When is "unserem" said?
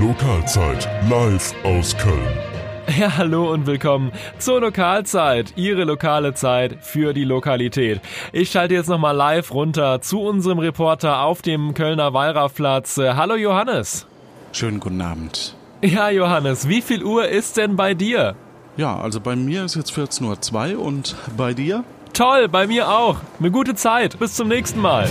10.22-10.58